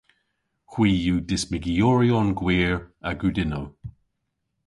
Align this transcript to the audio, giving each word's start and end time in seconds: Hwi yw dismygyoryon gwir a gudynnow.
Hwi 0.71 0.89
yw 1.07 1.17
dismygyoryon 1.29 2.27
gwir 2.39 2.73
a 3.09 3.11
gudynnow. 3.19 3.67